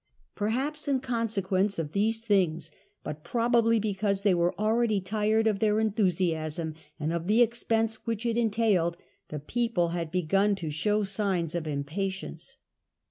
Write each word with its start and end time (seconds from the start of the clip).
Perhaps 0.33 0.87
in 0.87 0.99
consequence 0.99 1.77
of 1.77 1.91
these 1.91 2.23
things, 2.23 2.71
but 3.03 3.23
probably 3.23 3.79
because 3.79 4.23
they 4.23 4.33
were 4.33 4.59
already 4.59 4.99
tired 4.99 5.45
of 5.45 5.59
their 5.59 5.79
enthusiasm 5.79 6.73
and 6.99 7.13
of 7.13 7.27
the 7.27 7.43
expense 7.43 8.03
which 8.07 8.25
it 8.25 8.35
entailed, 8.35 8.97
the 9.27 9.37
people 9.37 9.89
had 9.89 10.09
begun 10.11 10.55
to 10.55 10.71
show 10.71 11.03
signs 11.03 11.53
of 11.53 11.67
impatience. 11.67 12.57